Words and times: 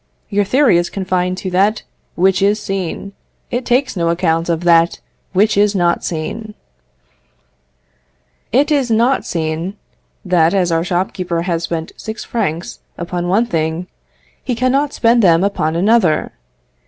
your 0.29 0.43
theory 0.43 0.77
is 0.79 0.89
confined 0.89 1.37
to 1.37 1.51
that 1.51 1.83
which 2.15 2.41
is 2.41 2.59
seen; 2.59 3.13
it 3.51 3.67
takes 3.67 3.95
no 3.95 4.09
account 4.09 4.49
of 4.49 4.63
that 4.63 4.99
which 5.31 5.55
is 5.55 5.75
not 5.75 6.03
seen." 6.03 6.55
It 8.51 8.71
is 8.71 8.89
not 8.89 9.27
seen 9.27 9.77
that 10.25 10.55
as 10.55 10.71
our 10.71 10.83
shopkeeper 10.83 11.43
has 11.43 11.61
spent 11.61 11.91
six 11.97 12.23
francs 12.25 12.79
upon 12.97 13.27
one 13.27 13.45
thing, 13.45 13.85
he 14.43 14.55
cannot 14.55 14.91
spend 14.91 15.21
them 15.21 15.43
upon 15.43 15.75
another. 15.75 16.31